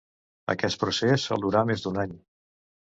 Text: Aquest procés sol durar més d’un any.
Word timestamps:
Aquest 0.53 0.79
procés 0.85 1.27
sol 1.31 1.47
durar 1.47 1.65
més 1.73 1.87
d’un 1.87 2.05
any. 2.07 2.21